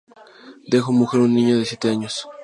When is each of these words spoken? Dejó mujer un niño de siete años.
Dejó 0.65 0.91
mujer 0.91 1.19
un 1.21 1.31
niño 1.35 1.59
de 1.59 1.65
siete 1.65 1.91
años. 1.91 2.25